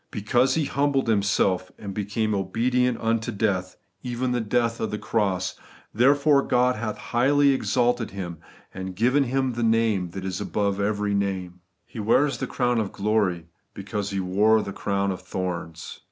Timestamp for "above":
10.41-10.79